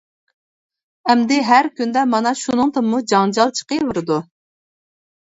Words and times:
ئەمدى 1.07 1.37
ھەر 1.51 1.69
كۈندە 1.81 2.05
مانا 2.15 2.33
شۇنىڭدىنمۇ 2.41 3.05
جاڭجال 3.15 3.57
چىقىۋېرىدۇ. 3.63 4.23